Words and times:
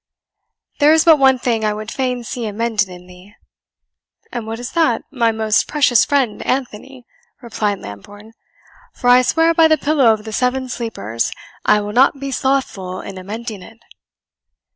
There 0.79 0.91
is 0.93 1.05
but 1.05 1.19
one 1.19 1.37
thing 1.37 1.63
I 1.63 1.75
would 1.75 1.91
fain 1.91 2.23
see 2.23 2.47
amended 2.47 2.89
in 2.89 3.05
thee." 3.05 3.35
"And 4.31 4.47
what 4.47 4.59
is 4.59 4.71
that, 4.71 5.03
my 5.11 5.31
most 5.31 5.67
precious 5.67 6.05
friend 6.05 6.41
Anthony?" 6.41 7.05
replied 7.39 7.77
Lambourne; 7.81 8.33
"for 8.95 9.11
I 9.11 9.21
swear 9.21 9.53
by 9.53 9.67
the 9.67 9.77
pillow 9.77 10.11
of 10.11 10.23
the 10.25 10.33
Seven 10.33 10.69
Sleepers 10.69 11.31
I 11.67 11.81
will 11.81 11.93
not 11.93 12.19
be 12.19 12.31
slothful 12.31 12.99
in 12.99 13.19
amending 13.19 13.61
it." 13.61 13.77